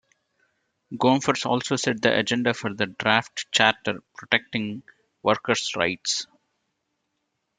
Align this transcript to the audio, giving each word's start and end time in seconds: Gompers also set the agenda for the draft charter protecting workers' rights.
Gompers 0.97 1.45
also 1.45 1.75
set 1.75 2.01
the 2.01 2.17
agenda 2.17 2.55
for 2.55 2.73
the 2.73 2.87
draft 2.87 3.45
charter 3.51 3.99
protecting 4.15 4.81
workers' 5.21 5.75
rights. 5.75 6.25